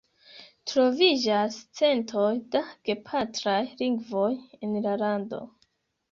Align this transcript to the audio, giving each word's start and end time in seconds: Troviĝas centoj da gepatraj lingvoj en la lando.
Troviĝas 0.69 1.57
centoj 1.79 2.31
da 2.55 2.61
gepatraj 2.89 3.59
lingvoj 3.83 4.31
en 4.69 4.73
la 4.87 4.95
lando. 5.03 5.41